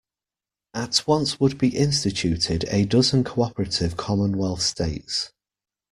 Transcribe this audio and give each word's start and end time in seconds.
At 0.73 1.03
once 1.05 1.39
would 1.39 1.59
be 1.59 1.77
instituted 1.77 2.65
a 2.69 2.85
dozen 2.85 3.23
cooperative 3.23 3.97
commonwealth 3.97 4.63
states. 4.63 5.31